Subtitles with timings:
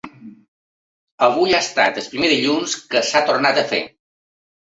[1.25, 3.83] Avui ha estat el primer dilluns que s’ha tornat a fer.